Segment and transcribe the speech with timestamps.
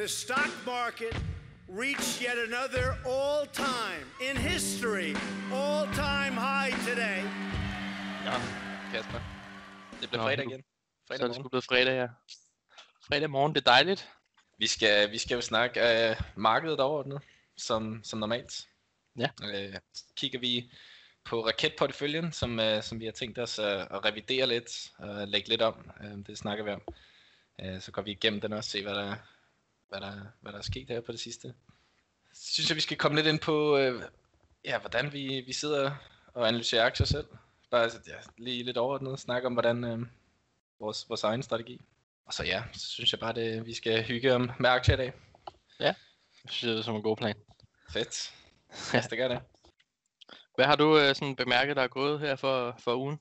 [0.00, 1.14] The stock market
[1.68, 5.14] reached yet another all time in history,
[5.52, 7.22] all time high today.
[8.24, 8.36] Ja,
[8.92, 9.20] Kasper.
[10.00, 10.62] Det bliver Nå, fredag igen.
[10.62, 12.06] Så Fredag er det sgu blevet fredag, ja.
[13.08, 14.08] Fredag morgen, det er dejligt.
[14.58, 17.22] Vi skal, vi skal jo snakke af markedet overordnet,
[17.56, 18.68] som, som normalt.
[19.18, 19.28] Ja.
[19.44, 20.70] Øh, så kigger vi
[21.24, 25.48] på raketporteføljen, som, øh, som vi har tænkt os at, at revidere lidt og lægge
[25.48, 25.90] lidt om.
[26.04, 26.82] Øh, det snakker vi om.
[27.60, 29.16] Øh, så går vi igennem den også og se, hvad der,
[29.90, 31.54] hvad der, hvad der er sket her på det sidste.
[32.32, 34.02] Så synes jeg, vi skal komme lidt ind på, øh,
[34.64, 35.94] ja, hvordan vi, vi sidder
[36.34, 37.26] og analyserer aktier selv.
[37.70, 39.98] Bare altså, ja, lige lidt overordnet snakke om, hvordan øh,
[40.80, 41.80] vores, vores egen strategi.
[42.26, 44.98] Og så ja, så synes jeg bare, det, vi skal hygge om med aktier i
[44.98, 45.12] dag.
[46.44, 47.36] Jeg synes, det er som en god plan.
[47.92, 48.34] Fedt.
[48.92, 49.42] Lad os da gøre det.
[50.54, 53.20] Hvad har du øh, sådan bemærket, der er gået her for, for ugen?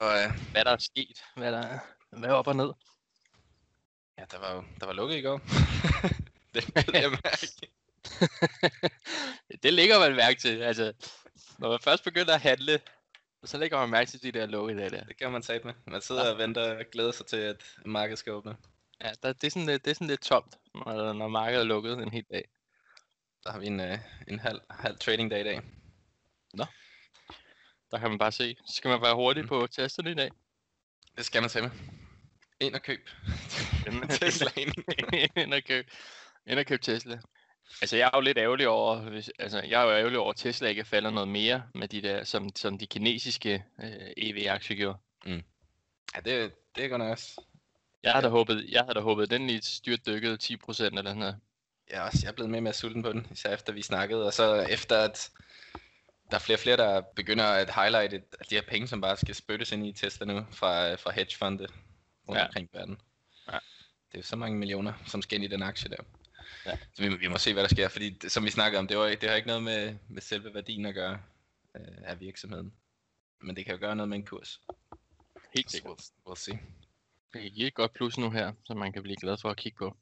[0.00, 1.24] Og øh, Hvad der er sket?
[1.36, 1.78] Hvad der
[2.18, 2.72] hvad er op og ned?
[4.18, 5.38] Ja, der var, jo- der var lukket i går.
[6.54, 7.46] det ved jeg mærke.
[9.62, 10.62] det ligger man mærke til.
[10.62, 10.92] Altså,
[11.58, 12.80] når man først begynder at handle,
[13.44, 15.04] så lægger man mærke til de der lukkede dage der.
[15.04, 15.74] Det kan man tage med.
[15.86, 18.56] Man sidder og venter og glæder sig til, at markedet skal åbne.
[19.00, 21.64] Ja, der, det, er sådan lidt, det er sådan lidt tomt, når, når markedet er
[21.64, 22.48] lukket en hel dag.
[23.44, 23.98] Der har vi en, øh,
[24.28, 25.62] en halv, halv trading dag i dag.
[27.90, 28.56] Der kan man bare se.
[28.66, 29.48] Så skal man være hurtig Mm.
[29.48, 30.30] på testerne i dag.
[31.16, 31.70] Det skal man tage med.
[32.66, 33.08] Ind og køb.
[34.10, 34.74] Tesla ind.
[35.36, 35.88] ind og købe,
[36.46, 37.18] ind og købe Tesla.
[37.80, 40.36] Altså, jeg er jo lidt ærgerlig over, hvis, altså, jeg er jo ærgerlig over, at
[40.36, 44.98] Tesla ikke falder noget mere med de der, som, som de kinesiske øh, EV-aktier gjorde.
[46.14, 47.40] Ja, det, det er godt nok også.
[48.02, 51.02] Jeg havde da håbet, jeg havde da håbet, at den lige styrt dykkede 10% eller
[51.02, 51.36] sådan noget.
[51.90, 53.82] Jeg er, også, jeg er blevet mere og mere sulten på den, især efter vi
[53.82, 54.26] snakkede.
[54.26, 55.30] Og så efter at
[56.30, 59.16] der er flere og flere, der begynder at highlighte at de her penge, som bare
[59.16, 61.68] skal spyttes ind i Tesla nu fra, fra hedgefonde
[62.28, 62.46] rundt Ja.
[62.46, 63.00] omkring verden.
[63.52, 63.58] Ja.
[64.12, 66.02] Det er så mange millioner, som skal ind i den aktie der.
[66.66, 66.76] Ja.
[66.94, 68.86] Så vi, må- vi må se, hvad der sker, fordi det, som vi snakkede om,
[68.86, 71.20] det, var, det har ikke noget med, med selve værdien at gøre
[71.76, 72.72] øh, af virksomheden.
[73.40, 74.60] Men det kan jo gøre noget med en kurs.
[75.54, 75.92] Helt sikkert.
[75.92, 76.58] we'll, we'll see.
[77.32, 79.56] Det kan give et godt plus nu her, som man kan blive glad for at
[79.56, 79.96] kigge på.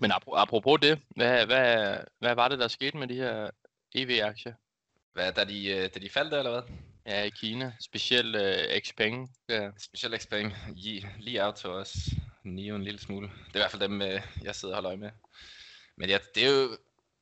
[0.00, 3.50] Men apro- apropos det, hvad, hvad, hvad var det, der skete med de her
[3.94, 4.54] EV-aktier?
[5.12, 6.76] Hvad, da de, øh, da de faldt der, eller hvad?
[7.06, 7.72] Ja, i Kina.
[7.80, 9.36] Specielt øh, Xpeng.
[9.48, 9.70] Ja.
[9.78, 11.94] Specielt Xpeng, lige, lige out til os.
[12.44, 13.26] Nio en lille smule.
[13.26, 15.10] Det er i hvert fald dem, øh, jeg sidder og holder øje med.
[15.96, 16.76] Men ja, det er jo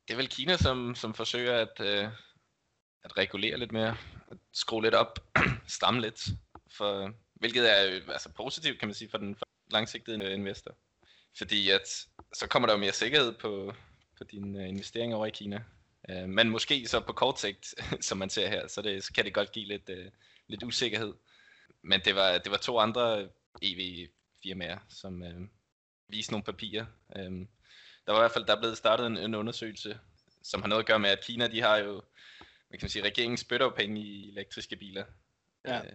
[0.09, 2.09] det er vel Kina, som, som forsøger at, øh,
[3.04, 3.97] at regulere lidt mere,
[4.31, 5.19] at skrue lidt op,
[5.76, 6.28] stramme lidt,
[6.76, 10.76] for, hvilket er øh, altså positivt, kan man sige, for den for langsigtede øh, investor.
[11.38, 13.75] Fordi at, så kommer der jo mere sikkerhed på,
[14.19, 15.64] på dine øh, investeringer over i Kina.
[16.10, 17.74] Øh, men måske så på kort sigt,
[18.06, 20.10] som man ser her, så, det, så kan det godt give lidt, øh,
[20.46, 21.14] lidt usikkerhed.
[21.82, 23.28] Men det var, det var to andre
[23.62, 25.40] EV-firmaer, som øh,
[26.08, 26.86] viste nogle papirer.
[27.16, 27.48] Øhm,
[28.06, 29.98] der var i hvert fald der er blevet startet en, en undersøgelse,
[30.42, 31.92] som har noget at gøre med, at Kina, de har jo,
[32.69, 35.04] hvad kan man sige, regeringen spytter jo penge i elektriske biler.
[35.64, 35.84] Ja.
[35.84, 35.92] Øh,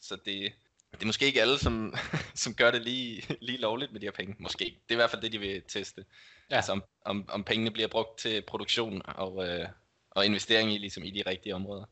[0.00, 0.52] så det,
[0.92, 1.94] det er måske ikke alle, som,
[2.44, 4.36] som gør det lige, lige lovligt med de her penge.
[4.38, 4.64] Måske.
[4.64, 6.04] Det er i hvert fald det, de vil teste.
[6.50, 6.56] Ja.
[6.56, 9.68] Altså om, om, om pengene bliver brugt til produktion og, øh,
[10.10, 11.84] og investering i, ligesom, i de rigtige områder.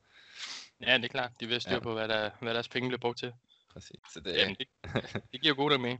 [0.80, 1.32] Ja, det er klart.
[1.40, 1.80] De vil styre Ja.
[1.80, 3.32] på, hvad, der, hvad deres penge bliver brugt til.
[3.72, 3.96] Præcis.
[4.12, 4.68] Så det, Jamen, det,
[5.32, 5.96] det giver god med.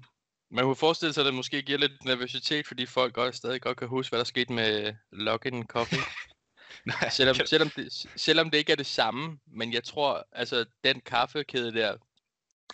[0.51, 3.79] Man kunne forestille sig, at det måske giver lidt nervøsitet, fordi folk godt, stadig godt
[3.79, 5.99] kan huske, hvad der skete med Login Coffee.
[6.87, 11.01] nej, selvom, selvom, det, selvom det ikke er det samme, men jeg tror, altså den
[11.01, 11.97] kaffekæde der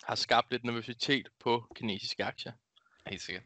[0.03, 2.51] har skabt lidt nervøsitet på kinesiske aktier.
[3.07, 3.43] Helt sikkert.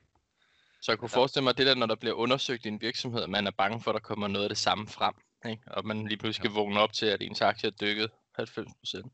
[0.81, 1.17] Så jeg kunne Ja.
[1.17, 3.51] forestille mig, at det der, når der bliver undersøgt i en virksomhed, at man er
[3.51, 5.13] bange for, at der kommer noget af det samme frem.
[5.45, 5.63] Ikke?
[5.67, 9.13] Og man lige pludselig skal vågne op til, at ens aktie er dykket 90 procent.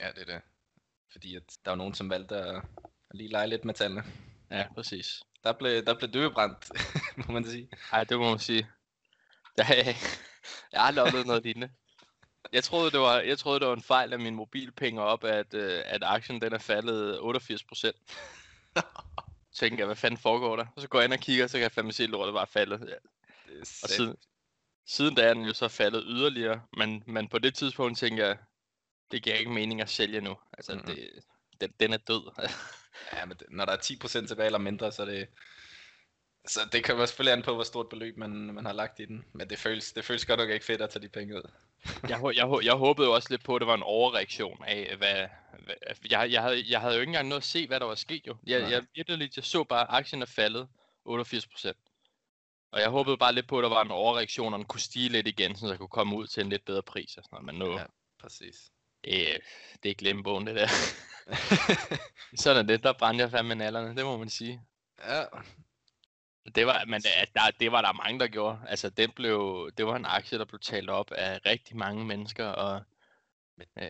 [0.00, 0.42] Ja, det er det.
[1.12, 2.62] Fordi at der var nogen, som valgte at,
[3.14, 4.04] lige lege lidt med tallene.
[4.50, 5.22] Ja, præcis.
[5.44, 6.70] Der blev, der blev døbebrændt,
[7.26, 7.68] må man sige.
[7.92, 8.68] Ej, det må man sige.
[9.56, 9.96] Jeg,
[10.72, 11.70] jeg har aldrig oplevet noget lignende.
[12.52, 15.54] Jeg troede, det var, jeg troede, det var en fejl af min mobilpenge op, at,
[15.54, 17.96] øh, at aktien den er faldet 88 procent.
[19.54, 20.66] Tænker jeg, hvad fanden foregår der?
[20.76, 22.42] Og så går jeg ind og kigger, så kan jeg fandme se, at lortet bare
[22.42, 22.88] er faldet.
[22.88, 22.94] Ja.
[23.82, 24.16] Og siden,
[24.86, 28.36] siden da er den jo så faldet yderligere, men, men på det tidspunkt tænker jeg,
[29.10, 30.36] det giver ikke mening at sælge nu.
[30.52, 30.84] Altså, Mhm.
[30.86, 31.10] det,
[31.60, 32.30] den, den er død.
[33.12, 35.28] Ja, men det, når der er 10% tilbage eller mindre, så det...
[36.46, 39.04] Så det kan jo selvfølgelig an på, hvor stort beløb man, man har lagt i
[39.04, 39.24] den.
[39.32, 41.50] Men det føles, det føles godt nok ikke fedt at tage de penge ud.
[42.08, 45.28] jeg, jeg, jeg håbede jo også lidt på, at det var en overreaktion af, hvad,
[45.64, 45.74] hvad
[46.10, 48.26] jeg, jeg, havde, jeg havde jo ikke engang noget at se, hvad der var sket
[48.26, 48.36] jo.
[48.46, 48.70] Jeg, Nej.
[48.70, 50.68] jeg, virkelig, jeg så bare, at aktien er faldet
[51.04, 51.76] 88 procent.
[52.72, 55.08] Og jeg håbede bare lidt på, at der var en overreaktion, og den kunne stige
[55.08, 57.16] lidt igen, så jeg kunne komme ud til en lidt bedre pris.
[57.16, 57.44] Og sådan noget.
[57.46, 57.84] Men nu, Ja.
[58.20, 58.70] Præcis.
[59.06, 59.38] øh,
[59.82, 60.68] det er glemmebogen, det der.
[62.42, 64.60] Sådan er det, der brænder jeg fandme nallerne, det må man sige.
[65.08, 65.24] ja.
[66.54, 68.58] Det var, men det, der, det var der mange, der gjorde.
[68.68, 72.46] Altså, det, blev, det var en aktie, der blev talt op af rigtig mange mennesker,
[72.46, 72.82] og
[73.76, 73.88] øh,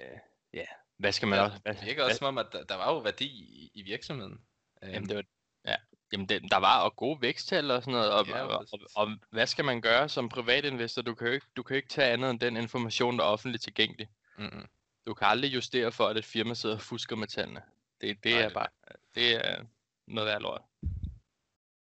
[0.55, 0.65] ja,
[0.97, 1.59] hvad skal man Ja, også...
[1.63, 4.41] Hvad, Det virker også som om, at der, der var jo værdi i, i virksomheden.
[4.83, 5.25] Jamen, Øhm, det var,
[5.67, 5.77] ja.
[6.13, 9.17] Jamen det, der var og gode væksttal og sådan noget, og, Ja, og, og, og,
[9.31, 11.03] hvad skal man gøre som privatinvestor?
[11.03, 13.65] Du kan jo ikke, du kan ikke tage andet end den information, der er offentligt
[13.65, 14.09] tilgængelig.
[14.39, 14.67] mm-mm.
[15.07, 17.63] Du kan aldrig justere for, at et firma sidder og fusker med tallene.
[18.01, 18.67] Det, det Nej, er bare,
[19.15, 19.65] det er
[20.07, 20.63] noget værd lort.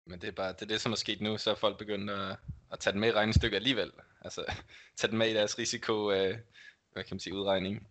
[0.09, 2.09] Men det er bare det, er det som er sket nu, så er folk begyndt
[2.11, 2.35] at,
[2.71, 3.91] at tage den med i regnestykket alligevel.
[4.21, 4.43] Altså,
[4.97, 6.37] tage den med i deres risiko, øh,
[6.93, 7.87] hvad kan man sige, udregning.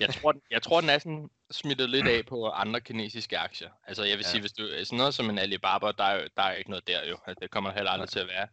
[0.00, 3.68] Jeg tror, den- jeg tror, den er sådan smittet lidt af på andre kinesiske aktier.
[3.86, 4.30] Altså jeg vil Ja.
[4.30, 7.08] sige, hvis du sådan noget som en Alibaba, der er, der er ikke noget der
[7.08, 7.18] jo.
[7.26, 8.10] Altså, det kommer heller aldrig Nej.
[8.12, 8.48] til at være.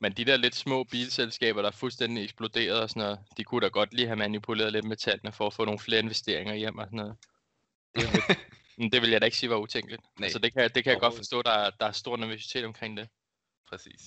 [0.00, 3.60] Men de der lidt små bilselskaber, der er fuldstændig eksploderet og sådan noget, de kunne
[3.60, 6.78] da godt lige have manipuleret lidt med tallene for at få nogle flere investeringer hjem
[6.78, 7.16] og sådan noget.
[7.94, 8.34] Det, er
[8.80, 10.02] men det vil jeg da ikke sige var utænkeligt.
[10.18, 12.64] Nej, altså det kan, det kan jeg godt forstå, der, er- der er stor nervøsitet
[12.64, 13.08] omkring det.
[13.68, 14.00] Præcis.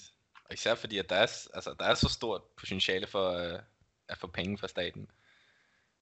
[0.45, 3.59] Og især fordi, at der er, altså, der er så stort potentiale for øh,
[4.09, 5.07] at få penge fra staten.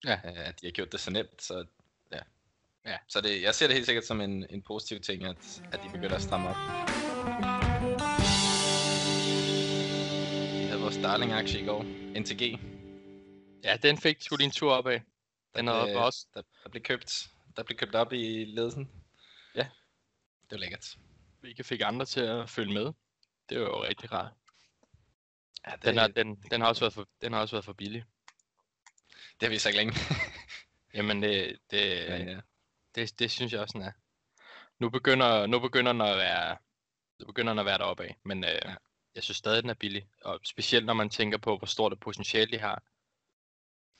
[0.05, 0.13] Ja.
[0.25, 1.65] Øh, at de har gjort det så nemt, så
[2.11, 2.19] ja.
[2.85, 2.97] Ja.
[3.07, 5.89] Så det, jeg ser det helt sikkert som en, en positiv ting, at, at de
[5.93, 6.55] begynder at stramme op.
[10.59, 11.83] Vi havde vores darling-aktie i går,
[12.19, 12.59] NTG.
[13.63, 14.99] Ja, den fik sgu en tur opad.
[15.55, 17.27] Den Der havde blev- også Der, der, blev købt,
[17.61, 18.91] der blev købt op i ledelsen.
[19.55, 19.63] Ja.
[20.43, 20.97] Det var lækkert.
[21.43, 22.93] ikke fik andre til at følge med.
[23.49, 24.33] Det var jo rigtig rart.
[25.67, 27.73] Ja, det, Den, har, den, den, har også været for, den har også været for
[27.73, 28.03] billig.
[29.33, 29.93] det har vi så ikke længe.
[30.93, 32.39] Jamen, det, det, Men, ja.
[32.95, 33.91] det, det synes jeg også, den er.
[34.79, 36.57] Nu begynder, nu begynder den at være,
[37.19, 38.75] nu begynder den at være deroppe af, men øh, Ja.
[39.15, 40.07] jeg synes stadig, den er billig.
[40.21, 42.83] Og specielt når man tænker på, hvor stort et potentiale de har.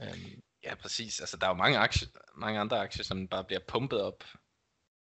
[0.01, 1.19] Øhm, Ja, præcis.
[1.19, 4.23] Altså, der er jo mange, aktier, mange andre aktier, som bare bliver pumpet op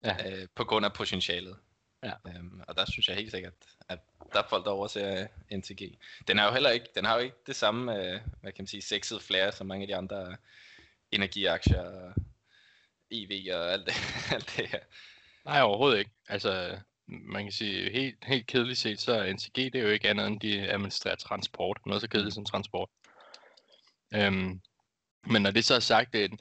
[0.05, 0.31] Ja.
[0.31, 1.57] øh, på grund af potentialet.
[2.03, 2.13] Ja.
[2.29, 3.53] Øhm, og der synes jeg helt sikkert,
[3.89, 3.99] at
[4.33, 5.99] der er folk, der overser øh, NTG.
[6.29, 8.67] Den er jo heller ikke, den har jo ikke det samme, øh, hvad kan man
[8.67, 10.37] sige, sexede flere som mange af de andre
[11.13, 12.15] energiaktier og
[13.11, 13.95] EV og alt det,
[14.35, 14.81] alt det her.
[15.45, 16.11] nej, overhovedet ikke.
[16.29, 20.09] Altså, man kan sige, helt, helt kedeligt set, så er NTG det er jo ikke
[20.11, 21.87] andet end, de administrerer transport.
[21.87, 22.89] Noget så kedeligt som transport.
[24.15, 24.61] Øhm,
[25.33, 26.39] men når det så er sagt, det er, en,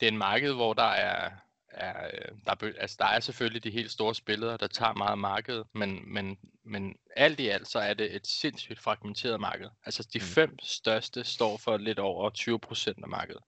[0.00, 1.30] det er en marked, hvor der er,
[1.68, 5.10] er, øh, der, er, altså, der er selvfølgelig de helt store spillere, der tager meget
[5.10, 9.68] af markedet, men, men, men alt i alt, så er det et sindssygt fragmenteret marked.
[9.84, 10.24] Altså de Mm.
[10.24, 13.42] fem største står for lidt over 20% af markedet.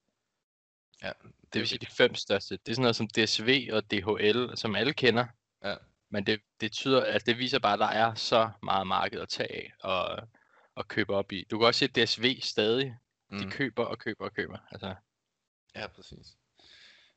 [1.02, 1.12] Ja,
[1.52, 2.56] Det vil sige de fem største.
[2.56, 5.26] Det er sådan noget som DSV og DHL, som alle kender.
[5.64, 5.75] Ja.
[6.11, 9.29] Men det, det, tyder, altså det viser bare, at der er så meget marked at
[9.29, 10.29] tage af og,
[10.75, 11.46] og købe op i.
[11.50, 12.96] Du kan også se, DSV stadig,
[13.30, 13.50] de Mm.
[13.50, 14.58] køber og køber og køber.
[14.70, 14.94] Altså,
[15.76, 16.26] Ja, præcis.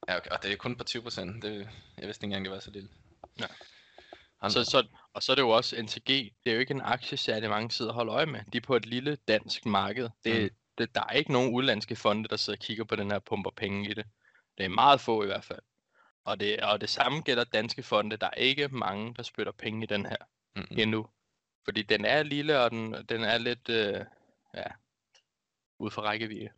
[0.08, 0.30] Ja, okay.
[0.32, 1.44] Og det er kun på 20 procent.
[1.44, 2.90] Det, jeg vidste ikke engang, det var så lille.
[3.40, 3.46] Ja.
[4.50, 6.08] Så, så, og så er det jo også NTG.
[6.08, 8.40] Det er jo ikke en aktie, særlig mange sidder og holder øje med.
[8.54, 10.10] De er på et lille dansk marked.
[10.26, 10.50] Det, Mm.
[10.78, 13.52] det, der er ikke nogen udlandske fonde, der sidder og kigger på den her pumper
[13.52, 14.06] penge i det.
[14.58, 15.60] Det er meget få i hvert fald.
[16.24, 18.18] Og det, og det samme gælder danske fonde.
[18.18, 20.18] Der er ikke mange, der spytter penge i den her
[20.56, 20.78] Mm-mm.
[20.80, 21.08] endnu.
[21.66, 24.06] Fordi den er lille, og den, den er lidt øh,
[24.54, 24.64] ja,
[25.82, 26.50] ude for rækkevidde.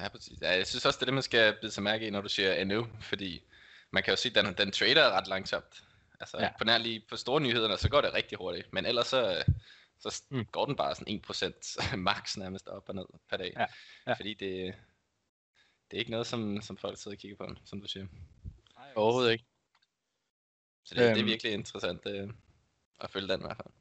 [0.00, 0.40] Ja, præcis.
[0.42, 2.28] Ja, jeg synes også, det er det, man skal bide sig mærke i, når du
[2.28, 3.42] siger endnu, fordi
[3.90, 5.84] man kan jo se, at den, den trader ret langsomt.
[6.20, 6.50] Altså, Ja.
[6.58, 9.44] på nær lige på store nyhederne, så går det rigtig hurtigt, men ellers så,
[9.98, 10.36] så Mm.
[10.38, 10.44] mm.
[10.44, 13.52] går den bare sådan 1% max nærmest op og ned per dag.
[13.56, 13.66] Ja,
[14.06, 14.12] ja.
[14.12, 14.74] Fordi det,
[15.90, 18.06] det er ikke noget, som, som folk sidder og kigger på, som du siger.
[18.76, 19.44] Nej, overhovedet ikke.
[20.84, 21.08] Så det, øhm.
[21.08, 21.26] det er Øhm.
[21.26, 22.28] virkelig interessant øh,
[23.00, 23.74] at følge den i hvert fald.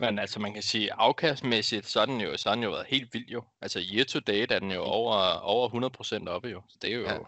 [0.00, 2.86] Men altså, man kan sige, afkastmæssigt, så er den jo, så er den jo været
[2.86, 3.44] helt vild jo.
[3.60, 5.90] Altså, year to date er den jo over, over
[6.24, 6.62] 100% oppe jo.
[6.68, 7.12] Så det er jo, Ja.
[7.12, 7.18] ja.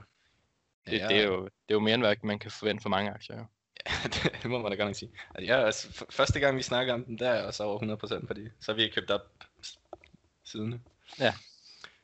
[0.91, 3.11] det, det, er jo, det er jo mere end hvad man kan forvente for mange
[3.11, 3.45] aktier jo.
[4.43, 5.11] det må man da godt nok sige.
[5.35, 8.27] Altså, jeg, er f- første gang vi snakker om den, der er også over 100%,
[8.27, 9.21] fordi så har vi købt op
[10.45, 10.83] siden.
[11.19, 11.35] Ja.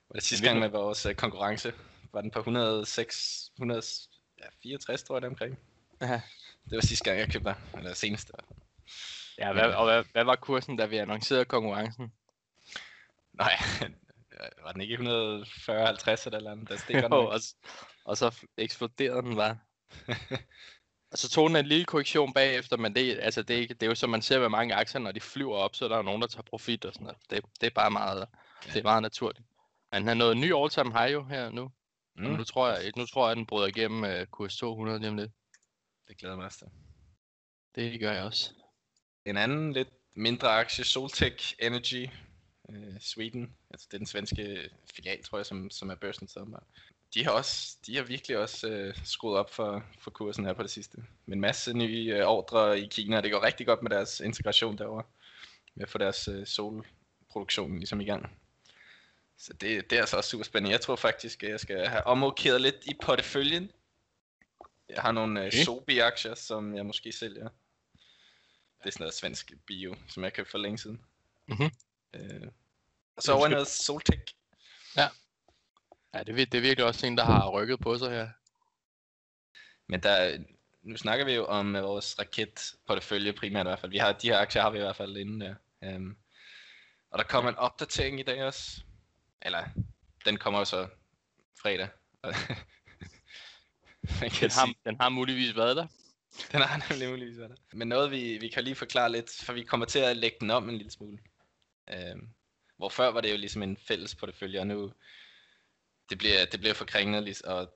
[0.09, 1.73] Var det sidste gang med vores uh, konkurrence,
[2.13, 5.59] var den på 106, 164 tror jeg det omkring.
[6.01, 6.21] Ja.
[6.71, 8.33] Det var sidste gang jeg købte den, eller seneste.
[9.39, 12.13] Ja, hvad, og hvad, hvad var kursen, da vi annoncerede konkurrencen?
[13.33, 13.53] Nej,
[14.65, 15.01] var den ikke 140-50
[16.37, 16.69] eller andet?
[16.69, 17.41] Der godt Jo, og,
[18.05, 19.59] og så eksploderede den bare.
[21.11, 23.83] og så tog den en lille korrektion bagefter, men det, altså det, er ikke, det
[23.83, 25.97] er jo som man ser med mange aktier, når de flyver op, så er der
[25.97, 27.19] jo nogen, der tager profit og sådan noget.
[27.31, 28.29] Det, det er bare meget,
[28.65, 29.47] det er meget naturligt.
[29.93, 31.71] Men han har nået en ny all-time high jo her nu.
[32.17, 32.25] Mm.
[32.25, 35.09] Mm, Nu, tror jeg, nu tror jeg, at den bryder igennem uh, kurs 200 lige
[35.11, 35.33] om lidt.
[36.09, 36.69] det glæder mig også til.
[37.75, 38.55] Det gør jeg også.
[39.29, 42.09] En anden lidt mindre aktie, Soltech Energy,
[42.71, 46.61] øh, Sweden, altså det er den svenske filial, tror jeg, som, som er børsen sammen.
[47.15, 50.63] De har også, de har virkelig også øh, skruet op for, for kursen her på
[50.63, 50.99] det sidste.
[51.27, 54.79] Med en masse nye øh, ordre i Kina, det går rigtig godt med deres integration
[54.79, 55.05] derovre.
[55.75, 58.39] med at få deres øh, solproduktion ligesom i gang.
[59.37, 60.73] Så det, det er altså også super spændende.
[60.73, 63.71] Jeg tror faktisk, at jeg skal have omrokeret lidt i porteføljen.
[64.89, 65.65] Jeg har nogle øh, Okay.
[65.65, 67.49] Sobi-aktier, som jeg måske sælger.
[68.79, 71.05] Det er sådan noget svensk bio, som jeg købte for længe siden.
[71.49, 71.71] Mhm.
[72.15, 72.49] Øh,
[73.17, 74.35] og så over noget Soltech.
[76.15, 78.29] Ja, det, er vir- det er virkelig også en, der har rykket på sig her.
[79.87, 80.39] Men der,
[80.83, 83.93] nu snakker vi jo om øh, vores raketportefølje primært i hvert fald.
[83.93, 85.55] Vi har, de her aktier har vi i hvert fald inde der.
[85.97, 86.17] Um,
[87.11, 88.81] og der kommer en opdatering i dag også.
[89.43, 89.65] Eller,
[90.25, 90.89] den kommer jo så
[91.63, 91.89] fredag.
[94.41, 95.87] Den har, den har muligvis været der.
[96.53, 97.77] den har nemlig muligvis været der.
[97.77, 100.51] Men noget vi, vi kan lige forklare lidt, for vi kommer til at lægge den
[100.51, 101.19] om en lille smule.
[101.93, 102.29] Um,
[102.77, 104.93] hvor før var det jo ligesom en fælles portefølje, og nu
[106.11, 107.69] det bliver, det bliver for kringlet lige at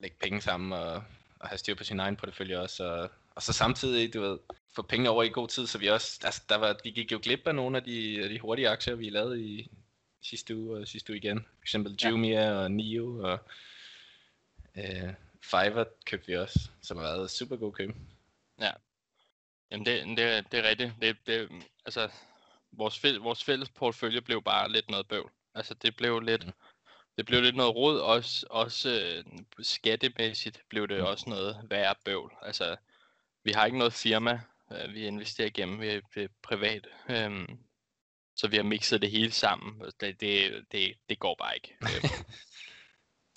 [0.00, 1.04] lægge penge sammen og,
[1.38, 2.84] og have styr på sin egen portefølje også.
[2.84, 4.38] Og, og så samtidig, du ved,
[4.74, 7.20] få penge over i god tid, så vi også, altså, der var, vi gik jo
[7.22, 9.70] glip af nogle af de, af de hurtige aktier, vi lavede i
[10.22, 11.38] sidste uge og sidste uge igen.
[11.38, 12.08] For eksempel Ja.
[12.08, 13.38] Jumia og Nio og
[14.76, 15.12] øh,
[15.44, 17.90] Fiverr købte vi også, som har været super god køb.
[19.70, 20.92] Jamen, det, det, det er rigtigt.
[21.02, 21.48] Det, det,
[21.84, 22.10] altså,
[22.72, 25.30] vores, fæl, vores fælles portfølje blev bare lidt noget bøvl.
[25.54, 26.52] Altså, det blev lidt, Mm.
[27.16, 29.24] det blev lidt noget råd, også, også øh,
[29.60, 31.04] skattemæssigt blev det Mm.
[31.04, 32.32] også noget værre bøvl.
[32.42, 32.76] Altså,
[33.44, 34.40] vi har ikke noget firma,
[34.72, 36.86] øh, vi investerer igennem, vi er, vi er privat.
[37.10, 37.58] Øhm,
[38.36, 39.80] så vi har mixet det hele sammen.
[40.00, 41.76] Det, det, det, det går bare ikke.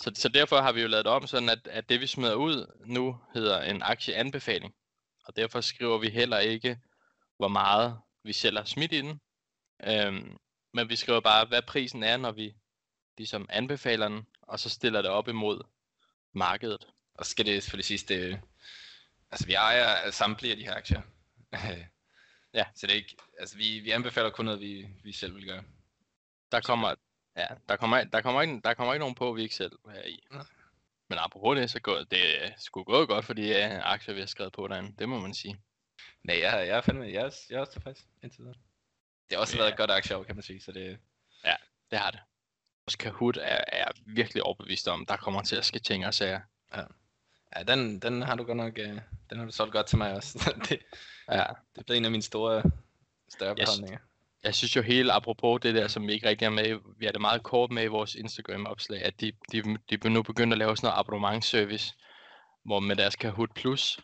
[0.04, 2.34] Så, så derfor har vi jo lavet det om, sådan at, at det vi smider
[2.34, 4.74] ud nu hedder en aktieanbefaling.
[5.24, 6.78] Og derfor skriver vi heller ikke,
[7.36, 9.20] hvor meget vi selv har smidt i den.
[9.84, 10.36] Øhm,
[10.74, 12.54] men vi skriver bare, hvad prisen er, når vi
[13.18, 15.62] ligesom anbefaler den, og så stiller det op imod
[16.34, 16.86] markedet.
[17.14, 18.40] Og skal det selvfølgelig siges, det,
[19.30, 21.02] altså vi ejer samtlige af de her aktier.
[22.54, 22.64] Ja.
[22.76, 25.64] Så det er ikke, altså vi, vi anbefaler kun noget, vi, vi selv vil gøre.
[26.52, 26.94] Der kommer,
[27.36, 30.04] ja, der kommer, der kommer, ikke, der kommer ikke nogen på, vi ikke selv er
[30.06, 30.26] i.
[31.08, 34.26] Men apropos det, så går det sgu gået godt for de uh, aktier, vi har
[34.26, 34.94] skrevet på derinde.
[34.98, 35.60] Det må man sige.
[36.24, 38.54] Nej, jeg, jeg er fandme, jeg er, jeg er også tilfreds indtil videre.
[39.30, 39.62] Det har også Ja.
[39.62, 40.98] været et godt aktieår, kan man sige, så det,
[41.90, 42.20] Det har det.
[42.86, 46.40] Vores Kahoot er, er virkelig overbevist om, der kommer til at ske ting og sager.
[47.56, 49.00] ja, den, den har du godt nok, øh,
[49.30, 50.38] den har du solgt godt til mig også.
[50.68, 50.78] det,
[51.28, 51.34] Ja.
[51.74, 52.62] det er blevet en af mine store,
[53.28, 53.98] større beholdninger.
[54.44, 57.12] Jeg synes jo helt apropos det der, som vi ikke rigtig er med, vi er
[57.12, 60.76] det meget kort med i vores Instagram-opslag, at de, de, de nu begyndt at lave
[60.76, 61.94] sådan noget abonnementsservice,
[62.64, 63.98] hvor med deres Kahoot Plus,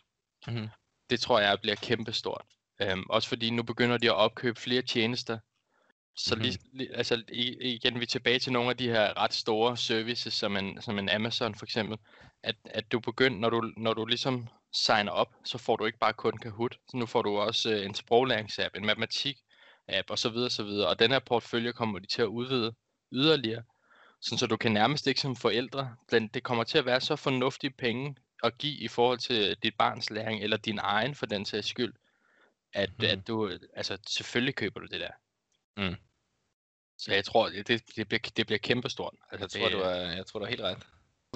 [0.46, 0.68] Mhm.
[1.10, 2.42] det tror jeg bliver kæmpestort.
[2.82, 5.38] Øhm, også fordi nu begynder de at opkøbe flere tjenester.
[6.16, 6.44] Så Mhm.
[6.72, 7.22] lige, altså
[7.62, 10.98] igen, vi er tilbage til nogle af de her ret store services, som en, som
[10.98, 11.98] en Amazon for eksempel,
[12.42, 15.98] at, at du begynder, når du, når du ligesom signer op, så får du ikke
[15.98, 18.86] bare kun Kahoot, så nu får du også øh, en sproglæringsapp, en
[19.90, 20.36] matematik-app osv.
[20.36, 20.62] osv.
[20.88, 22.74] Og den her portfølje kommer de til at udvide
[23.12, 23.62] yderligere,
[24.20, 27.70] sådan så du kan nærmest ikke som forældre, det kommer til at være så fornuftige
[27.70, 31.66] penge at give i forhold til dit barns læring, eller din egen for den sags
[31.68, 31.94] skyld,
[32.72, 33.06] at, Mhm.
[33.06, 35.10] at du, altså selvfølgelig køber du det der.
[35.76, 35.96] Mm.
[36.98, 39.14] Så jeg tror, det, det, det, bliver, det bliver kæmpestort.
[39.30, 40.86] Altså, Jeg tror, det du er, jeg tror, du er helt ret.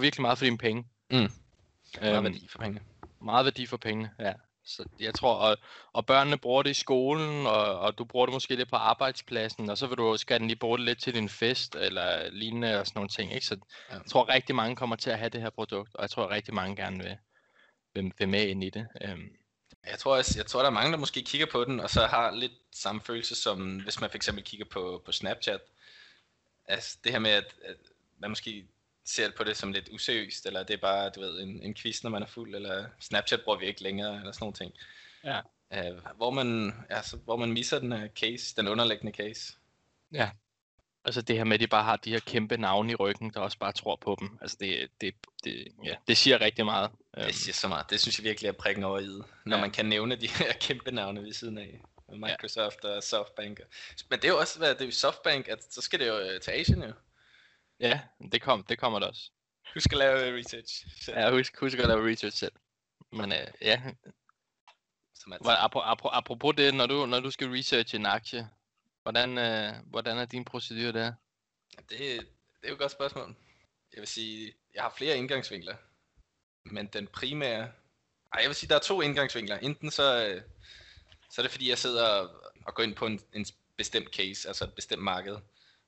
[0.01, 0.89] virkelig meget for dine penge.
[1.11, 1.17] Mm.
[1.17, 2.81] Meget Øhm, værdi for pengene.
[3.21, 4.33] meget værdi for pengene, ja.
[4.67, 5.57] Så jeg tror, og,
[5.93, 9.71] og børnene bruger det i skolen, og, og du bruger det måske lidt på arbejdspladsen,
[9.71, 12.81] og så vil du skal den lige bruge det lidt til din fest, eller lignende
[12.81, 13.47] og sådan nogle ting, ikke?
[13.47, 13.57] Så
[13.91, 13.95] Ja.
[13.95, 16.55] jeg tror rigtig mange kommer til at have det her produkt, og jeg tror rigtig
[16.55, 17.17] mange gerne vil,
[17.95, 18.87] vil, vil med ind i det.
[19.03, 19.29] Øhm,
[19.87, 22.07] Jeg tror også, jeg tror, der er mange, der måske kigger på den, og så
[22.07, 25.61] har lidt samme følelse som, hvis man for eksempel kigger på, på Snapchat.
[26.67, 27.77] Altså det her med, at, at
[28.19, 28.67] man måske
[29.05, 32.03] ser på det som lidt useriøst, eller det er bare, du ved, en, en quiz,
[32.03, 34.73] når man er fuld, eller Snapchat bruger vi ikke længere, eller sådan nogle ting.
[35.25, 35.41] Ja.
[35.91, 39.53] Uh, hvor, man, altså, hvor man misser den her case, den underliggende case.
[41.05, 43.41] altså det her med, at de bare har de her kæmpe navne i ryggen, der
[43.41, 44.39] også bare tror på dem.
[44.41, 46.91] Altså det, det, det, ja, det siger rigtig meget.
[47.17, 47.91] Øhm, Det siger så meget.
[47.91, 49.05] Det synes jeg virkelig er prikken over i
[49.45, 49.61] når Ja.
[49.61, 51.81] man kan nævne de her kæmpe navne ved siden af.
[52.09, 53.61] Med Microsoft og Softbank.
[54.11, 56.41] Men det er jo også, hvad det er Softbank, at så skal det jo øh,
[56.41, 56.93] til Asien jo.
[57.89, 58.01] Ja,
[58.33, 59.31] det, kom, det kommer der også.
[59.75, 60.87] Du skal lave øh, research.
[61.05, 62.53] selv, Ja, husk, husk at lave research selv.
[63.13, 63.83] Men øh, ja,
[65.15, 65.45] som altid.
[65.45, 68.51] Hvor- apro- apro- apropos det, når du, når du skal researche en aktie,
[69.03, 71.13] hvordan, øh, hvordan er din procedure der?
[71.79, 73.37] Det, det er jo et godt spørgsmål.
[73.93, 75.77] Jeg vil sige, jeg har flere indgangsvinkler.
[76.65, 77.73] Men den primære...
[78.33, 79.59] Ej, jeg vil sige, der er to indgangsvinkler.
[79.59, 80.43] Enten så, øh,
[81.31, 84.49] så er det fordi, jeg sidder og, og går ind på en, en bestemt case,
[84.49, 85.37] altså et bestemt marked,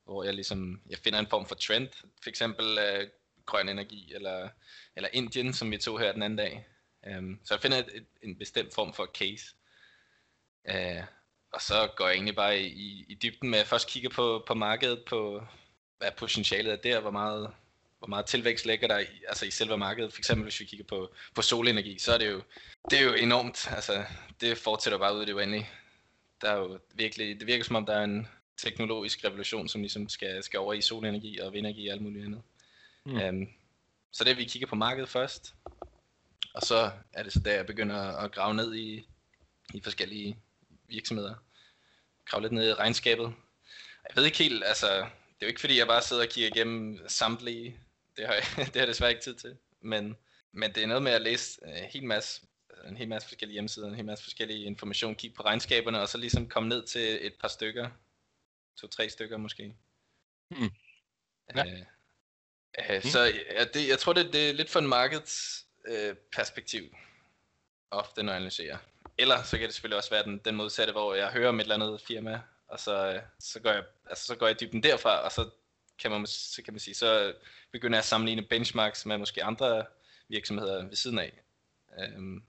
[0.07, 1.89] hvor jeg ligesom, jeg finder en form for trend,
[2.23, 3.09] for eksempel øh,
[3.47, 4.49] grøn energi, eller,
[4.97, 6.67] eller Indien, som vi tog her den anden dag.
[7.19, 9.45] Um, så jeg finder et, et, en bestemt form for case.
[10.69, 11.05] Uh,
[11.53, 14.55] og så går jeg egentlig bare i, i dybden med at først kigger på, på
[14.55, 15.43] markedet, på
[15.99, 17.55] hvad potentialet er der, hvor meget,
[17.99, 20.13] hvor meget tilvækst ligger der i, altså i selve markedet.
[20.13, 22.43] For eksempel hvis vi kigger på, på solenergi, så er det jo,
[22.91, 23.69] det er jo enormt.
[23.71, 24.05] Altså,
[24.41, 25.71] det fortsætter bare ud i det uendelige.
[26.41, 30.09] Der er jo virkelig, det virker som om, der er en teknologisk revolution, som ligesom
[30.09, 32.43] skal, skal over i solenergi og vindenergi og alt muligt andet.
[33.05, 33.17] Mm.
[33.17, 33.49] Um,
[34.13, 35.55] så det er, vi kigger på markedet først.
[36.55, 39.09] Og så er det så der, jeg begynder at grave ned i,
[39.75, 40.39] i forskellige
[40.89, 41.35] virksomheder.
[42.25, 43.35] Grave lidt ned i regnskabet.
[44.09, 46.51] Jeg ved ikke helt, altså, det er jo ikke fordi, jeg bare sidder og kigger
[46.55, 47.79] igennem samtlige.
[48.17, 49.57] Det har jeg, det har jeg desværre ikke tid til.
[49.81, 50.17] Men,
[50.53, 52.43] men det er noget med at læse en hel masse,
[52.89, 56.19] en hel masse forskellige hjemmesider, en hel masse forskellige information, kigge på regnskaberne, og så
[56.19, 57.89] ligesom komme ned til et par stykker.
[58.77, 59.77] To-tre stykker måske.
[60.51, 60.71] Mm.
[61.57, 61.67] Ja.
[61.67, 61.81] Øh,
[62.91, 66.97] øh, så ja, det, jeg tror, det, det er lidt for en markeds øh, perspektiv,
[67.91, 68.79] ofte når jeg analyserer.
[69.19, 71.63] Eller så kan det selvfølgelig også være den, den modsatte, hvor jeg hører om et
[71.63, 75.25] eller andet firma, og så, øh, så, går jeg, altså, så går jeg dybden derfra,
[75.25, 75.51] og så
[75.99, 77.35] kan man, så kan man sige, så
[77.73, 79.87] begynder jeg at sammenligne benchmarks med måske andre
[80.29, 81.43] virksomheder ved siden af.
[81.99, 82.43] Øhm,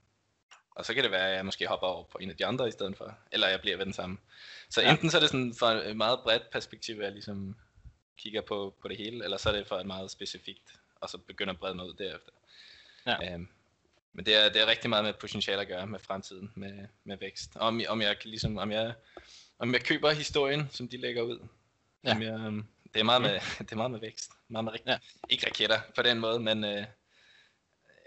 [0.77, 2.67] og så kan det være, at jeg måske hopper over på en af de andre
[2.67, 4.17] i stedet for, eller jeg bliver ved den samme.
[4.69, 4.91] Så ja.
[4.91, 7.55] enten så er det sådan fra et meget bredt perspektiv, at jeg ligesom
[8.17, 11.17] kigger på, på det hele, eller så er det for et meget specifikt, og så
[11.17, 12.31] begynder at brede mig ud derefter.
[13.05, 13.34] Ja.
[13.34, 13.48] Øhm,
[14.13, 17.17] men det er, det er rigtig meget med potentiale at gøre med fremtiden, med, med
[17.17, 17.51] vækst.
[17.55, 18.93] Om, om jeg kan ligesom, om jeg,
[19.60, 21.48] om jeg køber historien, som de lægger ud.
[22.03, 22.12] Ja.
[22.12, 24.31] Om jeg, øhm, det, er meget med, det er meget med vækst.
[24.48, 24.98] Meget med, ja.
[25.29, 26.86] Ikke raketter på den måde, men øh,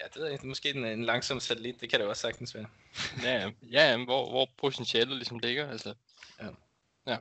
[0.00, 2.66] ja, det er måske en, en langsom satellit, det kan det også sagtens være.
[3.22, 5.70] ja, ja hvor, hvor potentialet ligesom ligger.
[5.70, 5.94] Altså.
[6.40, 6.48] Ja.
[7.06, 7.16] ja.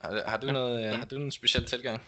[0.00, 0.96] Har, har, du noget, ja.
[0.96, 2.02] har du en speciel tilgang?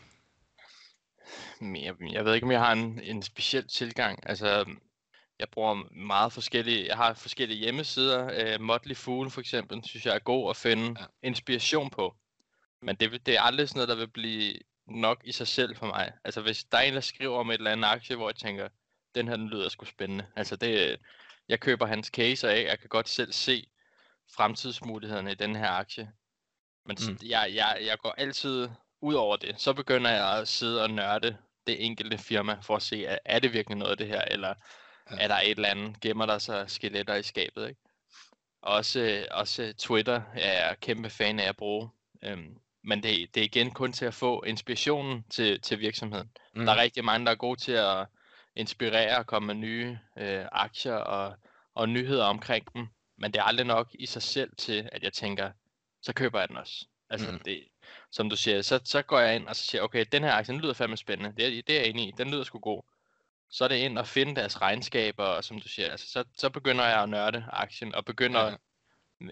[1.61, 4.29] jeg, jeg ved ikke, om jeg har en, en speciel tilgang.
[4.29, 4.65] Altså,
[5.38, 8.55] jeg bruger meget forskellige, jeg har forskellige hjemmesider.
[8.55, 11.07] Uh, Motley Fool for eksempel, synes jeg er god at finde ja.
[11.23, 12.17] inspiration på.
[12.83, 14.54] Men det, det er aldrig sådan noget, der vil blive
[14.87, 16.13] nok i sig selv for mig.
[16.25, 18.69] Altså hvis der er en, der skriver om et eller andet aktie, hvor jeg tænker,
[19.17, 20.26] den her den lyder sgu spændende.
[20.37, 21.00] Altså det,
[21.49, 23.67] jeg køber hans case af, jeg kan godt selv se
[24.37, 26.13] fremtidsmulighederne i den her aktie.
[26.87, 27.19] Men mm.
[27.23, 28.69] jeg, jeg, jeg går altid
[29.00, 29.61] ud over det.
[29.61, 33.39] Så begynder jeg at sidde og nørde det enkelte firma for at se, er, er
[33.39, 34.55] det virkelig noget af det her, eller
[35.11, 35.17] ja.
[35.21, 37.81] er der et eller andet, gemmer der sig skeletter i skabet, ikke?
[38.63, 41.91] Også, også Twitter er jeg kæmpe fan af at bruge.
[42.23, 46.31] Øhm, men det, det er igen kun til at få inspirationen til, til virksomheden.
[46.55, 46.67] Mm.
[46.67, 48.07] Der er rigtig mange, der er gode til at
[48.56, 51.36] inspirere og komme med nye øh, aktier og,
[51.75, 52.88] og nyheder omkring dem.
[53.19, 55.50] Men det er aldrig nok i sig selv til, at jeg tænker,
[56.02, 56.86] så køber jeg den også.
[57.10, 57.38] Altså, mm.
[57.38, 57.64] det,
[58.10, 60.52] som du siger, så, så går jeg ind og så siger, okay, den her aktie,
[60.52, 61.36] den lyder fandme spændende.
[61.36, 62.12] Det er, det er jeg enig i.
[62.19, 62.82] Den lyder sgu god.
[63.50, 66.50] Så er det ind og finde deres regnskaber, og som du siger, altså, så, så
[66.50, 68.45] begynder jeg at nørde aktien, og begynder,
[69.21, 69.26] ja.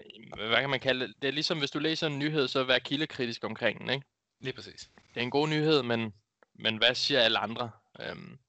[0.47, 1.15] hvad kan man kalde det?
[1.21, 4.05] Det er ligesom, hvis du læser en nyhed, så vær kildekritisk omkring den, ikke?
[4.39, 4.89] Lige præcis.
[5.13, 6.13] Det er en god nyhed, men,
[6.55, 7.71] men hvad siger alle andre?
[7.99, 8.39] Øhm,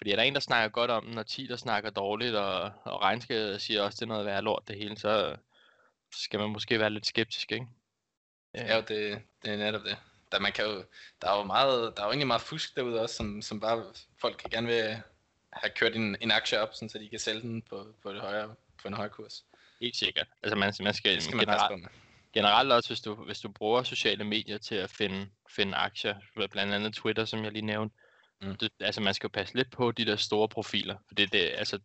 [0.00, 2.72] fordi er der en, der snakker godt om den, og 10, der snakker dårligt, og,
[2.84, 5.36] og regnskabet siger også, det er noget værd lort det hele, så
[6.12, 7.66] skal man måske være lidt skeptisk, ikke?
[8.54, 9.96] Ja, jo, det, det er netop det.
[10.32, 10.84] Der, man kan jo,
[11.22, 13.84] der er jo meget, der er jo egentlig meget fusk derude også, som, som bare
[14.18, 15.02] folk kan gerne vil
[15.52, 18.20] have kørt en, en aktie op, sådan, så de kan sælge den på, på, det
[18.20, 19.44] højere, på en højere kurs.
[19.80, 20.28] Helt sikkert.
[20.42, 21.88] Altså man, man skal, det skal man generelt,
[22.32, 26.14] generelt også, hvis du, hvis du bruger sociale medier til at finde, finde aktier,
[26.50, 27.96] blandt andet Twitter, som jeg lige nævnte,
[28.42, 28.56] mm.
[28.56, 31.38] det, altså man skal jo passe lidt på de der store profiler, for det, det,
[31.38, 31.78] altså,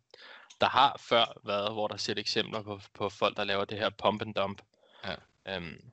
[0.62, 3.78] der har før været, hvor der er set eksempler på, på folk, der laver det
[3.78, 4.62] her pump and dump.
[5.06, 5.16] Ja.
[5.48, 5.92] Øhm,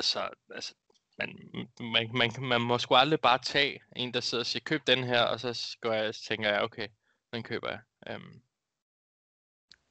[0.00, 0.74] så altså,
[1.18, 1.38] man,
[1.80, 5.04] man, man, man må sgu aldrig bare tage en, der sidder og siger, køb den
[5.04, 6.88] her, og så går jeg, tænker jeg, okay,
[7.32, 7.80] den køber jeg.
[8.14, 8.42] Um,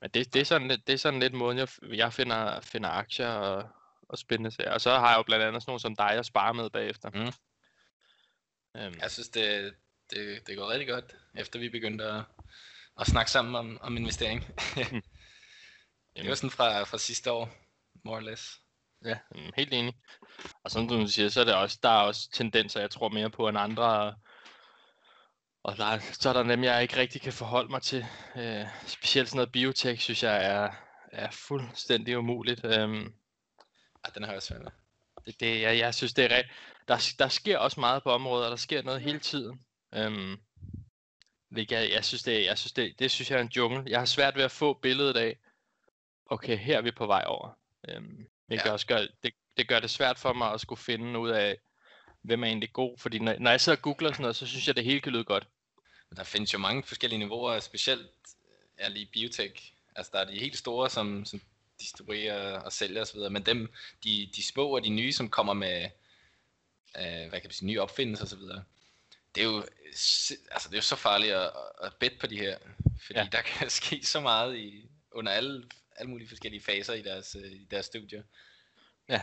[0.01, 2.89] men det, det, er sådan lidt, det er sådan lidt måden, jeg, jeg finder, finder
[2.89, 3.69] aktier og,
[4.09, 4.71] og spændende sager.
[4.71, 7.09] Og så har jeg jo blandt andet sådan nogen som dig, jeg sparer med bagefter.
[7.09, 7.31] Mm.
[8.85, 9.73] Um, jeg synes, det,
[10.09, 12.23] det, det går rigtig godt, efter vi begyndte at,
[12.99, 14.39] at snakke sammen om, om investering.
[14.91, 15.01] mm.
[16.15, 17.49] det var sådan fra, fra sidste år,
[18.05, 18.59] more or less.
[19.05, 19.17] Ja,
[19.55, 19.93] helt enig.
[20.63, 23.29] Og som du siger, så er det også, der er også tendenser, jeg tror mere
[23.29, 24.15] på end andre.
[25.63, 28.05] Og der er, så er der dem, jeg ikke rigtig kan forholde mig til.
[28.35, 30.71] Øh, specielt sådan noget biotech, synes jeg er,
[31.11, 32.65] er fuldstændig umuligt.
[32.65, 33.13] Øhm,
[34.05, 34.71] Ej, den har jeg også
[35.25, 36.43] det, det, jeg, jeg synes, det er
[36.87, 39.61] der, der sker også meget på området, og der sker noget hele tiden.
[39.95, 40.37] Øhm,
[41.51, 43.83] jeg, jeg synes, det, jeg synes det, det synes jeg er en jungle.
[43.87, 45.37] Jeg har svært ved at få billedet af,
[46.25, 47.49] okay, her er vi på vej over.
[47.87, 48.71] Øhm, det, ja.
[48.71, 51.57] også gør, det, det gør det svært for mig at skulle finde ud af,
[52.21, 52.97] hvem er egentlig god.
[52.97, 55.11] Fordi når, når jeg sidder og googler sådan noget, så synes jeg, det hele kan
[55.11, 55.47] lyde godt.
[56.15, 58.11] Der findes jo mange forskellige niveauer, specielt
[58.77, 59.73] er lige biotech.
[59.95, 61.41] Altså der er de helt store, som, som
[61.79, 63.73] distribuerer og sælger osv., men dem,
[64.03, 65.89] de, de små og de nye, som kommer med,
[66.97, 68.39] øh, hvad kan man sige, nye opfindelser osv.,
[69.35, 69.65] det er jo,
[70.51, 71.51] altså det er jo så farligt at,
[71.83, 72.57] at bet på de her,
[73.05, 73.27] fordi ja.
[73.31, 77.51] der kan ske så meget i, under alle, alle mulige forskellige faser i deres, øh,
[77.51, 78.23] i deres studier.
[79.09, 79.21] Ja.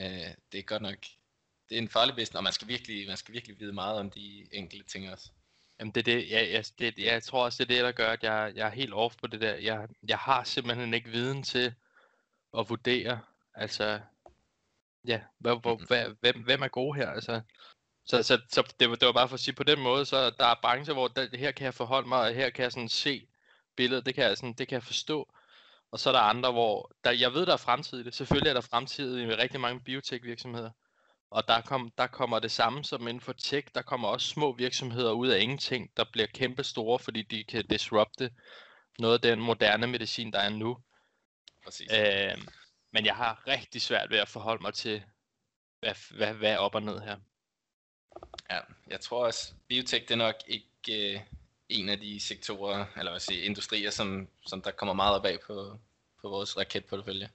[0.00, 0.98] Øh, det er godt nok,
[1.68, 4.10] det er en farlig business, og man skal virkelig, man skal virkelig vide meget om
[4.10, 5.30] de enkelte ting også.
[5.78, 8.12] Jamen det er det, jeg, jeg, det, jeg tror også, det er det, der gør,
[8.12, 9.54] at jeg, jeg er helt off på det der.
[9.54, 11.74] Jeg, jeg har simpelthen ikke viden til
[12.58, 13.20] at vurdere,
[13.54, 14.00] altså,
[15.06, 17.40] ja, hvor, hvor, hvad, hvem, hvem er god her, altså.
[18.06, 20.30] Så, så, så det, var, det var bare for at sige på den måde, så
[20.30, 22.88] der er brancher, hvor der, her kan jeg forholde mig, og her kan jeg sådan
[22.88, 23.28] se
[23.76, 25.28] billedet, det kan jeg, sådan, det kan jeg forstå.
[25.90, 28.14] Og så er der andre, hvor der, jeg ved, der er fremtid i det.
[28.14, 30.70] Selvfølgelig er der fremtid i rigtig mange biotech virksomheder.
[31.30, 33.68] Og der, kom, der kommer det samme som inden for tech.
[33.74, 37.66] Der kommer også små virksomheder ud af ingenting, der bliver kæmpe store, fordi de kan
[37.66, 38.30] disrupte
[38.98, 40.78] noget af den moderne medicin, der er nu.
[41.64, 41.92] Præcis.
[41.92, 42.38] Øh,
[42.92, 45.02] men jeg har rigtig svært ved at forholde mig til,
[45.80, 47.16] hvad, hvad, hvad er op og ned her.
[48.50, 51.20] Ja, jeg tror også, biotech det er nok ikke øh,
[51.68, 55.38] en af de sektorer, eller hvad sige, industrier, som, som der kommer meget op af
[55.46, 55.78] på,
[56.20, 57.30] på vores raketportefølje.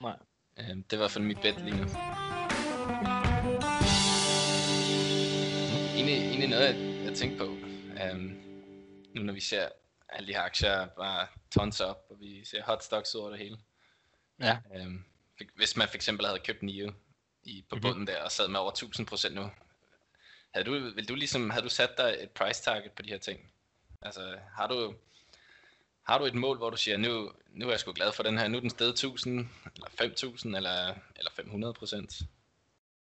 [0.00, 0.16] Nej.
[0.58, 1.84] Øh, det er i hvert fald mit bet lige nu.
[5.94, 7.46] Egentlig, egentlig noget, jeg, jeg tænkte på,
[8.12, 8.20] um,
[9.14, 9.68] nu når vi ser
[10.08, 13.58] alle de her aktier bare tons op, og vi ser hot stocks over det hele.
[14.40, 14.58] Ja.
[14.86, 15.04] Um,
[15.54, 16.92] hvis man for eksempel havde købt NIO
[17.42, 17.82] i, på mm-hmm.
[17.82, 19.50] bunden der, og sad med over 1000% nu,
[20.54, 23.18] havde du, vil du ligesom, havde du sat dig et price target på de her
[23.18, 23.50] ting?
[24.02, 24.94] Altså, har du,
[26.02, 28.38] har du et mål, hvor du siger, nu, nu er jeg sgu glad for den
[28.38, 32.20] her, nu er den sted 1000, eller 5000, eller, eller 500 procent?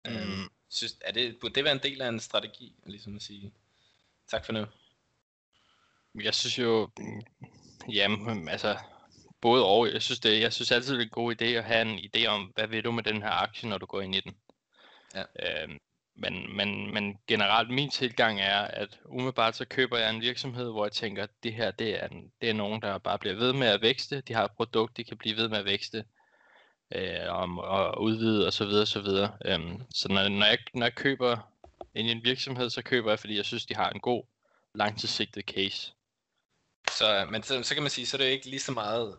[0.04, 0.16] Mm.
[0.16, 3.52] Øhm, synes, er det, burde det være en del af en strategi, ligesom at sige,
[4.28, 4.66] tak for nu?
[6.14, 6.90] Jeg synes jo,
[7.88, 8.78] jamen, altså,
[9.42, 9.92] både og.
[9.92, 12.26] Jeg synes, det, jeg synes altid, det er en god idé at have en idé
[12.26, 14.35] om, hvad vil du med den her aktie, når du går ind i den.
[15.14, 15.22] Ja.
[15.62, 15.78] Øhm,
[16.16, 20.85] men, men, men generelt min tilgang er, at umiddelbart så køber jeg en virksomhed, hvor
[20.85, 23.52] jeg tænker, at det her det er, en, det er nogen, der bare bliver ved
[23.52, 24.20] med at vækste.
[24.20, 26.05] De har et produkt, de kan blive ved med at vækste
[26.94, 28.70] øh, og, og udvide osv.
[28.70, 29.37] Så, så, videre.
[29.44, 31.37] Øhm, så når, når, jeg, når jeg køber
[31.94, 34.24] ind i en virksomhed, så køber jeg, fordi jeg synes, de har en god
[34.74, 35.92] langtidssigtet case.
[36.90, 39.16] Så, men så, så kan man sige, så er det ikke lige så meget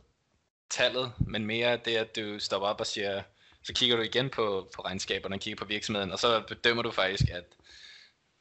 [0.70, 3.24] tallet, men mere det, at du stopper op og siger,
[3.64, 6.92] så kigger du igen på, på regnskaberne og kigger på virksomheden, og så bedømmer du
[6.92, 7.44] faktisk, at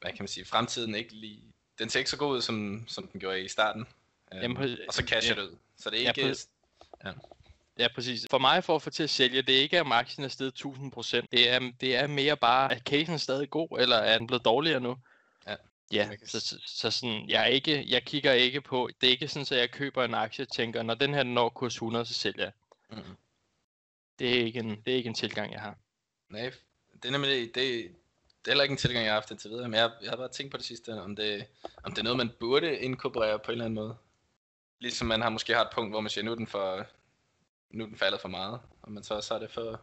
[0.01, 1.43] hvad kan man sige, fremtiden ikke lige,
[1.79, 3.87] den ser ikke så god ud, som, som den gjorde i starten.
[4.33, 5.57] Jamen, øhm, og så casher ja, du ud.
[5.77, 6.27] Så det er ikke...
[7.03, 7.13] Ja, ja.
[7.79, 8.27] Ja, præcis.
[8.29, 10.65] For mig for at få til at sælge, det er ikke, at aktien er steget
[10.65, 11.27] 1000%.
[11.31, 14.45] Det er, det er mere bare, at casen er stadig god, eller er den blevet
[14.45, 14.97] dårligere nu?
[15.93, 16.09] Ja.
[16.25, 19.57] Så, så, så sådan, jeg, er ikke, jeg kigger ikke på, det er ikke sådan,
[19.57, 22.43] at jeg køber en aktie og tænker, når den her når kurs 100, så sælger
[22.43, 22.51] jeg.
[22.89, 23.15] Mm.
[24.19, 25.77] Det, er ikke en, det er ikke en tilgang, jeg har.
[26.29, 26.51] Nej,
[26.93, 29.69] det er nemlig, det, det er heller ikke en tilgang, jeg har haft indtil videre,
[29.69, 31.45] men jeg, jeg har bare tænkt på det sidste, om det,
[31.83, 33.95] om det er noget, man burde inkorporere på en eller anden måde.
[34.79, 36.87] Ligesom man har måske har et punkt, hvor man siger, nu er den for,
[37.69, 39.81] nu er den faldet for meget, og man så, så er det for,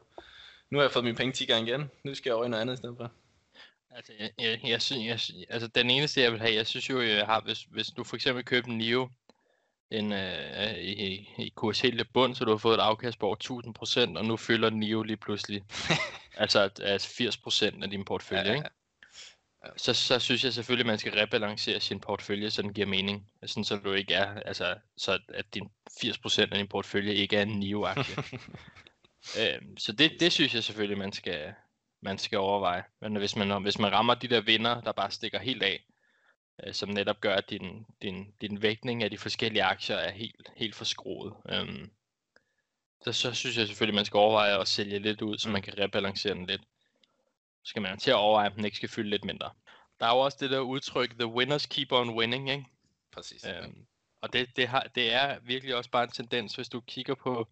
[0.70, 2.60] nu har jeg fået mine penge 10 gange igen, nu skal jeg over i noget
[2.60, 3.10] andet i stedet for.
[3.90, 7.00] Altså, jeg, jeg, jeg synes, jeg, altså den eneste, jeg vil have, jeg synes jo,
[7.00, 9.08] jeg har, hvis, hvis du for eksempel køber en NIO,
[9.90, 14.10] en, øh, i, i kurs helt bund, så du har fået et afkast på over
[14.14, 15.62] 1000%, og nu fylder NIO lige pludselig,
[16.36, 17.08] altså, altså
[17.78, 18.56] 80% af din portefølje, ja, ja.
[18.56, 18.68] ikke?
[19.76, 23.30] Så, så synes jeg selvfølgelig, at man skal rebalancere sin portefølje, så den giver mening.
[23.46, 27.42] Sådan, så du ikke er, altså, så at din 80% af din portefølje ikke er
[27.42, 28.16] en NIO-aktie.
[29.40, 31.54] øhm, så det, det synes jeg selvfølgelig, man skal,
[32.02, 32.84] man skal overveje.
[33.00, 35.84] Men hvis man, hvis man rammer de der vinder, der bare stikker helt af,
[36.66, 40.52] øh, som netop gør, at din, din, din vægtning af de forskellige aktier er helt,
[40.56, 41.90] helt forskroet, øhm,
[43.04, 45.78] så, så synes jeg selvfølgelig, man skal overveje at sælge lidt ud, så man kan
[45.78, 46.62] rebalancere den lidt
[47.64, 49.50] skal man til at overveje, om den ikke skal fylde lidt mindre.
[50.00, 52.64] Der er jo også det der udtryk, the winners keep on winning, ikke?
[53.12, 53.46] Præcis.
[53.46, 53.86] Øhm,
[54.20, 57.48] og det, det, har, det er virkelig også bare en tendens, hvis du kigger på,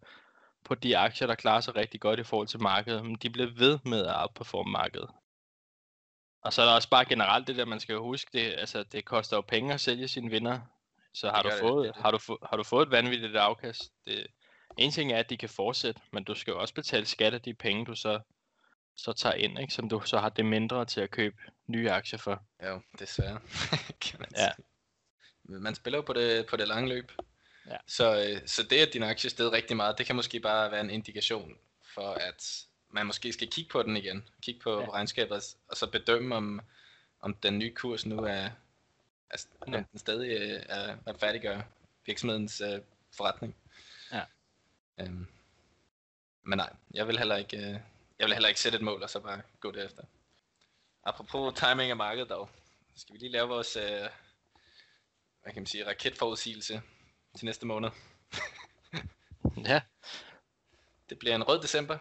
[0.65, 3.49] på de aktier, der klarer sig rigtig godt i forhold til markedet, men de bliver
[3.57, 5.09] ved med at outperforme markedet.
[6.41, 9.05] Og så er der også bare generelt det der, man skal huske, det, altså, det
[9.05, 10.59] koster jo penge at sælge sine vinder.
[11.13, 12.03] Så har du, fået, det, det.
[12.03, 14.27] Har, du har du fået et vanvittigt afkast, det,
[14.77, 17.41] en ting er, at de kan fortsætte, men du skal jo også betale skat af
[17.41, 18.19] de penge, du så
[18.99, 19.73] så tager ind, ikke?
[19.73, 21.35] som du så har det mindre til at købe
[21.67, 22.43] nye aktier for.
[22.63, 23.39] Jo, desværre.
[24.01, 24.49] kan man ja.
[25.43, 27.11] Man spiller jo på det, på det lange løb.
[27.69, 27.77] Ja.
[27.87, 30.81] Så, øh, så det, at din aktie steg rigtig meget, det kan måske bare være
[30.81, 31.57] en indikation
[31.93, 34.29] for, at man måske skal kigge på den igen.
[34.41, 34.91] Kigge på ja.
[34.91, 36.61] regnskabet, og så bedømme, om,
[37.21, 38.49] om den nye kurs nu er, er
[39.31, 39.37] ja.
[39.61, 41.61] om den stadig øh, er retfærdiggør
[42.05, 42.79] virksomhedens uh,
[43.17, 43.55] forretning.
[44.11, 44.23] Ja.
[44.97, 45.27] Um,
[46.43, 47.79] men nej, jeg vil heller ikke, øh,
[48.19, 50.03] jeg vil heller ikke sætte et mål og så bare gå derefter.
[51.03, 52.49] Apropos timing af markedet dog,
[52.95, 54.09] skal vi lige lave vores, øh,
[55.41, 56.81] hvad kan man sige, raketforudsigelse
[57.37, 57.89] til næste måned.
[59.65, 59.81] Ja,
[61.09, 61.97] Det bliver en rød december.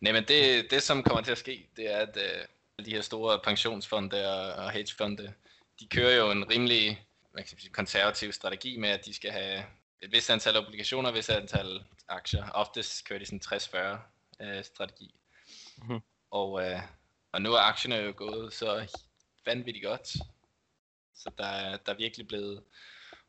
[0.00, 3.00] Nej, men det, det som kommer til at ske, det er, at øh, de her
[3.00, 5.34] store pensionsfonde og, og hedgefonde,
[5.80, 9.30] de kører jo en rimelig hvad kan man sige, konservativ strategi med, at de skal
[9.30, 9.64] have
[10.02, 12.50] et vist antal obligationer, et vist antal aktier.
[12.50, 13.98] Oftest kører de sådan
[14.40, 15.14] 60-40 øh, strategi.
[15.76, 16.00] Mhm.
[16.30, 16.80] Og, øh,
[17.32, 18.96] og nu er aktierne jo gået så
[19.46, 20.08] vanvittigt godt.
[21.14, 22.64] Så der, er- der er virkelig blevet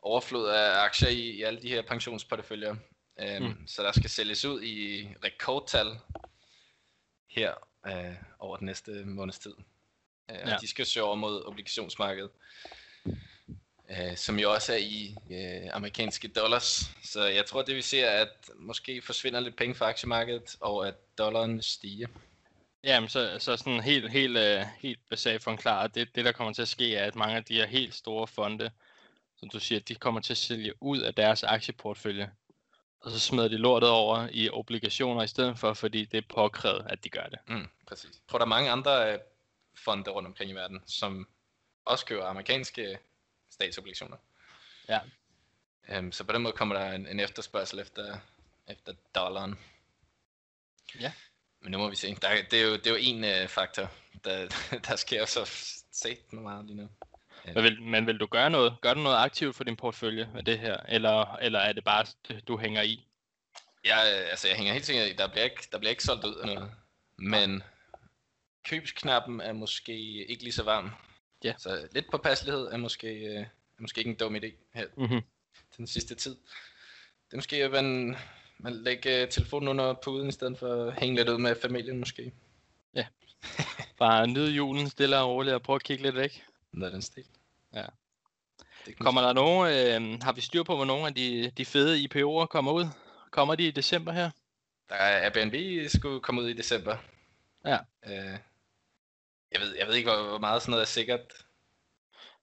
[0.05, 2.71] overflod af aktier i, i alle de her pensionsporteføljer.
[2.71, 3.67] Um, Mm.
[3.67, 5.87] Så der skal sælges ud i rekordtal
[7.29, 7.53] her
[7.87, 9.53] øh, over den næste måneds tid.
[10.31, 10.57] Uh, Ja.
[10.61, 12.29] De skal søge over mod obligationsmarkedet,
[13.05, 16.89] uh, som jo også er i uh, amerikanske dollars.
[17.03, 20.87] Så jeg tror, det vi ser, er, at måske forsvinder lidt penge fra aktiemarkedet, og
[20.87, 22.07] at dollaren stiger.
[22.83, 26.61] Jamen, så, så sådan helt, helt, øh, helt basalt forklaret, det, det der kommer til
[26.61, 28.71] at ske, er, at mange af de her helt store fonde,
[29.37, 32.31] som du siger, de kommer til at sælge ud af deres aktieportfølje,
[32.99, 36.85] og så smider de lortet over i obligationer i stedet for, fordi det er påkrævet,
[36.89, 37.39] at de gør det.
[37.47, 38.05] Mm, præcis.
[38.05, 39.19] Jeg tror, der er mange andre øh,
[39.75, 41.27] fonde rundt omkring i verden, som
[41.85, 42.99] også køber amerikanske
[43.51, 44.17] statsobligationer.
[44.89, 44.99] Ja.
[45.99, 48.17] Um, så på den måde kommer der en, en efterspørgsel efter,
[48.67, 49.59] efter dollaren.
[50.99, 51.11] Ja.
[51.61, 52.15] Men nu må vi se.
[52.21, 53.91] Der, er- det, er jo, det er jo en uh, faktor.
[54.23, 54.47] Der,
[54.87, 55.45] der sker så
[55.91, 56.89] set meget lige nu.
[57.53, 58.75] Men vil, men vil du gøre noget?
[58.81, 62.05] Gør du noget aktivt for din portefølje med det her, eller, eller er det bare,
[62.47, 63.07] du hænger i?
[63.85, 65.13] Jeg, øh, altså, jeg hænger helt sikkert i.
[65.13, 66.71] Der bliver ikke, der bliver ikke solgt ud af noget.
[67.17, 67.63] Men
[68.65, 70.91] købsknappen er måske ikke lige så varm.
[71.43, 71.53] Ja.
[71.57, 73.39] Så lidt påpasselighed er måske, øh,
[73.77, 75.21] er måske ikke en dum idé her Mm-hmm.
[75.77, 76.35] den sidste tid.
[77.25, 78.15] Det er måske, at man,
[78.57, 82.31] man lægger telefonen under puden, i stedet for at hænge lidt ud med familien måske.
[83.97, 86.43] Bare nyde julen stille og roligt og prøve at kigge lidt væk.
[86.71, 87.25] Noget af den stil.
[87.75, 87.85] Ja.
[88.85, 89.67] Det Kommer der nogen,
[90.13, 92.85] øh, har vi styr på, hvor nogle af de, de fede IPO'er kommer ud?
[93.31, 94.29] Kommer de i december her?
[94.89, 96.97] Der er Airbnb skulle komme ud i december.
[97.65, 97.77] Ja.
[98.05, 98.39] Øh,
[99.51, 101.19] jeg, ved, jeg ved ikke, hvor, hvor meget sådan noget er sikkert.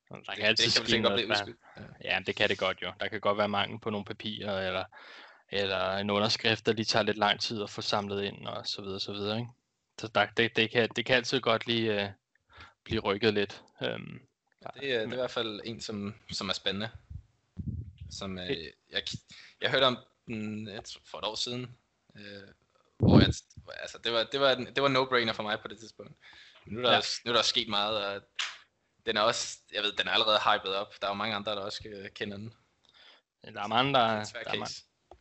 [0.09, 1.25] Der Det, kan det, altid det kan ske noget.
[1.25, 1.57] udskudt.
[1.77, 1.83] Ja.
[2.15, 2.93] Ja, det kan det godt jo.
[3.01, 4.85] Der kan godt være mangel på nogle papirer, eller,
[5.49, 8.83] eller en underskrift, der lige tager lidt lang tid at få samlet ind, og så
[8.83, 9.51] videre, så videre, ikke?
[10.01, 12.09] Så der, det, det, kan, det kan altid godt lige øh,
[12.85, 13.63] blive rykket lidt.
[13.83, 14.21] Øhm,
[14.71, 16.91] Det, er, det er i hvert fald en, som, som er spændende.
[18.11, 18.51] Som, øh,
[18.91, 19.03] jeg,
[19.61, 19.97] jeg hørte om
[20.27, 20.69] den
[21.05, 21.77] for et år siden.
[22.17, 22.49] Øh,
[22.99, 23.33] hvor jeg,
[23.81, 26.13] altså, det, var, det, var, en- det var no-brainer for mig på det tidspunkt.
[26.65, 27.01] Men nu er der, Ja.
[27.25, 28.23] nu er der sket meget, og
[29.07, 30.95] den er også, jeg ved, den er allerede hyped op.
[31.01, 32.55] Der er jo mange andre, der også øh, kender den.
[33.45, 34.55] der er mange, der, er der, er,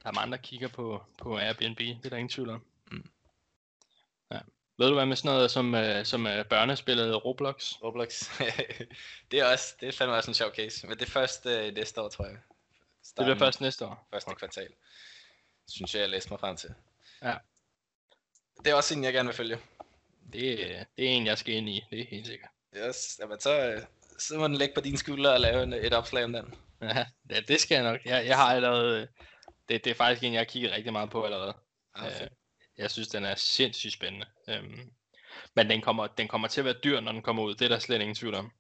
[0.04, 1.78] der er mange, der kigger på, på Airbnb.
[1.80, 2.66] Det er der ingen tvivl om.
[4.82, 7.74] Ved du hvad med sådan noget som, øh, som øh, børnespillet Roblox?
[7.84, 8.40] Roblox.
[9.32, 10.88] det er også, det er fandme også en sjov case.
[10.88, 12.34] Men det er først øh, næste år, tror jeg.
[12.34, 12.42] Det
[13.16, 14.08] bliver Starten- først næste år.
[14.14, 14.38] første okay.
[14.40, 14.68] kvartal.
[15.68, 16.70] Synes jeg, jeg læste mig frem til.
[17.24, 17.34] Ja.
[18.64, 19.60] Det er også en, jeg gerne vil følge.
[20.34, 20.68] Det, øh,
[20.98, 21.84] det er en, jeg skal ind i.
[21.90, 22.50] Det er helt sikkert.
[22.78, 23.82] Yes, jamen, så, øh,
[24.20, 26.54] så må den lægge på dine skuldre og lave en, et opslag om den.
[26.82, 27.06] Ja,
[27.48, 28.00] det skal jeg nok.
[28.06, 29.08] Jeg, jeg har allerede...
[29.70, 31.54] Det, det er faktisk en, jeg har kigget rigtig meget på allerede.
[31.96, 32.34] Ah, Øh, fedt.
[32.82, 34.26] Jeg synes, den er sindssygt spændende.
[34.48, 34.92] Øhm,
[35.56, 37.56] men den kommer, den kommer til at være dyr, når den kommer ud.
[37.56, 38.52] Det er der slet ingen tvivl om.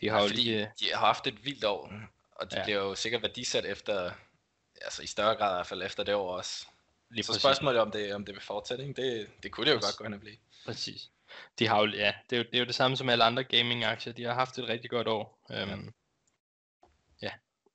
[0.00, 0.72] De har Ja, jo lige...
[0.80, 1.92] de har haft et vildt år,
[2.32, 2.60] og de Ja.
[2.60, 2.64] ja.
[2.64, 4.10] bliver jo sikkert værdisat efter,
[4.82, 6.66] altså i større grad i hvert fald efter det år også.
[7.10, 7.42] Lige så præcis.
[7.42, 9.02] spørgsmålet om det, om det vil fortsætte, ikke?
[9.02, 9.90] Det, det kunne det jo Præcis.
[9.90, 10.36] godt gå hen og blive.
[10.66, 11.10] Præcis.
[11.58, 13.44] De har jo, ja, det er jo, det er jo det samme som alle andre
[13.44, 14.12] gaming-aktier.
[14.12, 15.46] De har haft et rigtig godt år.
[15.50, 15.92] Øhm,
[17.22, 17.30] ja.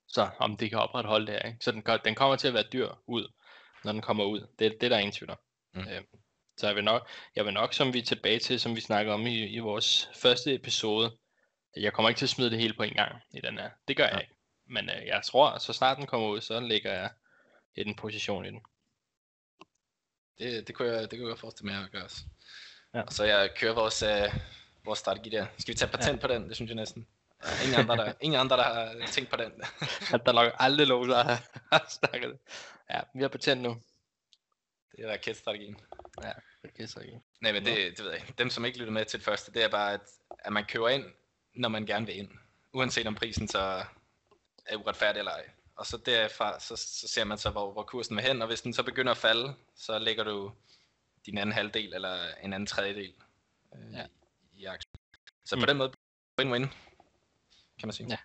[0.08, 1.58] Så om de kan opretholde det her, ikke?
[1.60, 3.32] Så den, den kommer til at være dyr ud,
[3.84, 4.40] når den kommer ud.
[4.58, 5.38] Det, det er der ingen tvivl om.
[5.74, 5.88] Mm.
[5.88, 6.06] Øhm,
[6.56, 9.12] så jeg vil, nok, jeg vil nok, som vi er tilbage til, som vi snakker
[9.12, 11.16] om i, i vores første episode,
[11.76, 13.70] jeg kommer ikke til at smide det hele på en gang i den her.
[13.88, 14.20] Det gør jeg Ja.
[14.20, 14.34] ikke.
[14.66, 17.10] Men øh, jeg tror, så snart den kommer ud, så lægger jeg
[17.74, 18.60] en position i den.
[20.38, 22.20] Det, det, kunne jeg, det kunne jeg forestille mig at gøre også.
[22.94, 23.02] Ja.
[23.02, 24.34] Og så jeg kører vores, øh,
[24.84, 25.46] vores strategi der.
[25.58, 26.26] Skal vi tage patent ja.
[26.26, 26.48] på den?
[26.48, 27.06] Det synes jeg næsten.
[27.42, 29.52] Der er ingen andre, der, ingen andre, der har tænkt på den.
[30.14, 32.38] At der nok aldrig nogen, der har- snakket det.
[32.90, 33.82] Ja, vi har patent nu.
[34.96, 35.80] det er raketstrategien.
[36.86, 37.20] Så ikke.
[37.40, 38.38] Nej, men det, det ved jeg.
[38.38, 40.00] Dem, som ikke lytter med til det første, det er bare, at,
[40.38, 41.04] at man køber ind,
[41.54, 42.30] når man gerne vil ind.
[42.72, 43.84] Uanset om prisen så
[44.66, 45.50] er uretfærdig eller ej.
[45.76, 48.60] Og så derfra, så, så ser man så, hvor, hvor kursen vil hen, og hvis
[48.62, 50.52] den så begynder at falde, så lægger du
[51.26, 53.14] din anden halvdel eller en anden tredjedel
[53.74, 53.98] øh, Ja.
[53.98, 54.06] ja.
[54.52, 55.00] i aktien.
[55.44, 55.60] Så Mm.
[55.60, 55.92] på den måde,
[56.40, 56.66] win-win,
[57.78, 58.10] kan man sige.
[58.10, 58.16] Ja.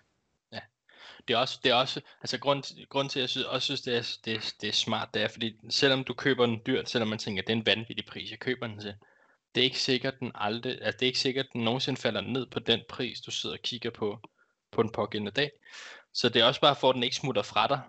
[1.28, 3.80] det er også, det er også altså grund, grund til, at jeg synes, også synes,
[3.80, 7.08] det er, det, det er smart, det er, fordi selvom du køber den dyrt, selvom
[7.08, 8.94] man tænker, at det er en vanvittig pris, jeg køber den til,
[9.54, 12.46] det er ikke sikkert, den aldrig, altså det er ikke sikkert, den nogensinde falder ned
[12.46, 14.20] på den pris, du sidder og kigger på,
[14.72, 15.50] på den pågældende dag.
[16.14, 17.80] Så det er også bare for, at den ikke smutter fra dig.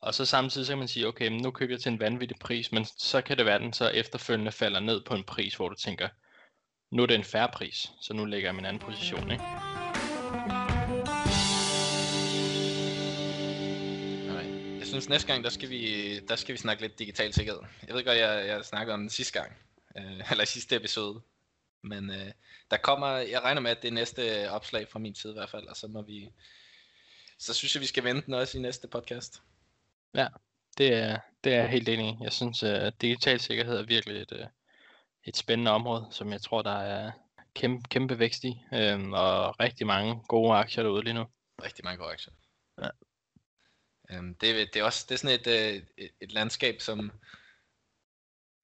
[0.00, 2.72] Og så samtidig så kan man sige, okay, nu køber jeg til en vanvittig pris,
[2.72, 5.68] men så kan det være, at den så efterfølgende falder ned på en pris, hvor
[5.68, 6.08] du tænker,
[6.90, 9.44] nu er det en færre pris, så nu lægger jeg min anden position, ikke?
[14.88, 17.60] Synes næste gang, der skal vi, der skal vi snakke lidt digital sikkerhed.
[17.86, 19.52] Jeg ved godt, jeg, jeg snakkede om den sidste gang,
[19.96, 21.20] øh, eller sidste episode.
[21.82, 22.32] Men øh,
[22.70, 25.50] der kommer, jeg regner med, at det er næste opslag fra min side i hvert
[25.50, 26.30] fald, og så må vi,
[27.38, 29.42] så synes jeg, vi skal vente den også i næste podcast.
[30.14, 30.28] Ja,
[30.78, 32.24] det er, det er jeg helt enig i.
[32.24, 34.46] Jeg synes, at digital sikkerhed er virkelig et, øh,
[35.24, 37.12] et spændende område, som jeg tror, der er
[37.54, 41.26] kæmpe, kæmpe vækst i, øhm, og rigtig mange gode aktier derude lige nu.
[41.62, 42.32] Rigtig mange gode aktier.
[44.10, 47.12] Øhm, det, det er også det er sådan et, øh, et, et landskab, som,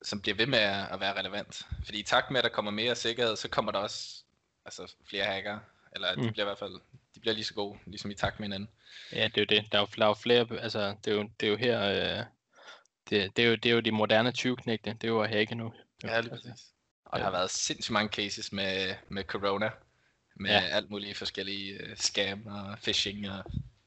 [0.02, 1.66] som bliver ved med at, at være relevant.
[1.84, 4.22] Fordi i takt med, at der kommer mere sikkerhed, så kommer der også
[4.64, 5.58] altså, flere hacker,
[5.94, 6.22] eller mm.
[6.22, 6.80] de bliver i hvert fald
[7.14, 8.68] de bliver lige så gode, ligesom i takt med hinanden.
[9.12, 9.72] Ja, det er jo det.
[9.72, 11.82] Der er jo, der er jo flere, altså det er jo, det er jo her,
[11.82, 12.24] øh,
[13.10, 15.54] det, det, er jo, det er jo de moderne 20-knægte, det er jo at hacke
[15.54, 15.72] nu.
[16.04, 16.66] Ja, lige præcis.
[17.04, 19.70] Og der har været sindssygt mange cases med, med corona,
[20.36, 20.60] med ja.
[20.60, 23.44] alt muligt forskellige uh, scam og phishing og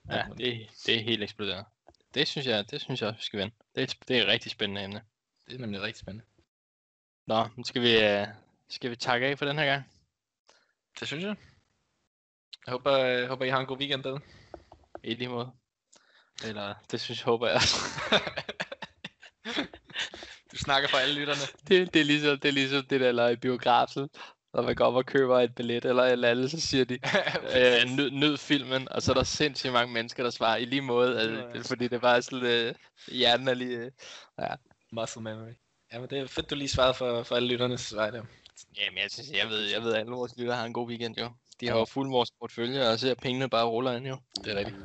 [0.10, 1.65] Ja, det, det er helt eksploderet.
[2.13, 3.56] Det synes jeg, det synes jeg også, vi skal vende.
[3.76, 5.02] Det er, det er et rigtig spændende emne.
[5.46, 6.26] Det er nemlig rigtig spændende.
[7.28, 8.28] Nå, nu skal vi, uh,
[8.70, 9.91] skal vi takke af for den her gang.
[11.00, 11.36] Det synes jeg.
[12.65, 14.22] Jeg håber, jeg håber I har en god weekend derude.
[15.04, 15.52] I lige måde.
[16.43, 17.62] Eller, det synes jeg, håber jeg.
[20.52, 21.41] du snakker for alle lytterne.
[21.67, 24.10] Det, det, er ligesom, det er ligesom det der eller i biografen.
[24.54, 27.00] Når man går op og køber et billet eller et eller andet, så siger de,
[27.58, 30.82] øh, nyd, nyd filmen, og så er der sindssygt mange mennesker, der svarer i lige
[30.82, 32.76] måde, altså, fordi det var sådan, øh,
[33.12, 33.92] hjernen er lige, øh,
[34.40, 34.56] ja.
[34.92, 35.54] Muscle memory.
[35.94, 38.24] Ja, men det er fedt, du lige svarede for, for alle lytternes vej der.
[38.78, 41.18] Jamen, jeg, synes, jeg ved, jeg ved, at alle vores lytter har en god weekend,
[41.18, 41.30] jo.
[41.60, 44.18] De har jo fuld vores portfølje, og ser pengene bare ruller ind, jo.
[44.44, 44.78] Det er rigtigt.